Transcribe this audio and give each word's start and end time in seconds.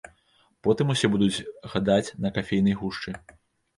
Потым 0.67 0.93
усе 0.93 1.11
будуць 1.15 1.45
гадаць 1.75 2.13
на 2.25 2.29
кафейнай 2.39 2.79
гушчы. 2.81 3.09